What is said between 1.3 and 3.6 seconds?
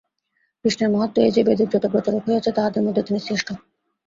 যে, বেদের যত প্রচারক হইয়াছেন, তাঁহাদার মধ্যে তিনি শ্রেষ্ঠ।